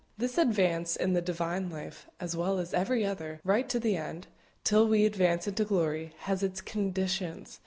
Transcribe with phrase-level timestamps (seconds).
[0.17, 4.25] This advance in the Divine life, as well as every other, right to the end,
[4.63, 7.59] till we advance into glory, has its conditions.